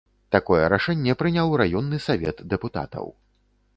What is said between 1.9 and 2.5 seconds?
савет